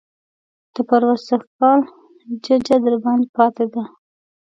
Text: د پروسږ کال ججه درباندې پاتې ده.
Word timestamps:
د 0.73 0.75
پروسږ 0.87 1.41
کال 1.57 1.79
ججه 2.45 2.77
درباندې 2.85 3.27
پاتې 3.37 3.65
ده. 3.73 3.83